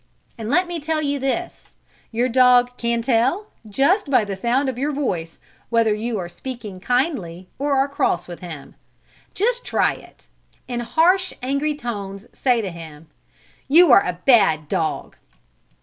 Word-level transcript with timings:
And 0.35 0.49
let 0.49 0.65
me 0.67 0.79
tell 0.79 0.99
you 0.99 1.19
this, 1.19 1.75
your 2.11 2.27
dog 2.27 2.75
can 2.75 3.03
tell, 3.03 3.45
just 3.69 4.09
by 4.09 4.25
the 4.25 4.35
sound 4.35 4.67
of 4.67 4.79
your 4.79 4.91
voice, 4.91 5.37
whether 5.69 5.93
you 5.93 6.17
are 6.17 6.27
speaking 6.27 6.79
kindly 6.79 7.49
or 7.59 7.75
are 7.75 7.87
cross 7.87 8.27
with 8.27 8.39
him. 8.39 8.73
Just 9.35 9.63
try 9.63 9.93
it. 9.93 10.27
In 10.67 10.79
harsh, 10.79 11.33
angry 11.43 11.75
tones 11.75 12.25
say 12.33 12.61
to 12.61 12.71
him: 12.71 13.09
"You 13.67 13.91
are 13.91 14.03
a 14.03 14.17
bad 14.25 14.67
dog!" 14.67 15.17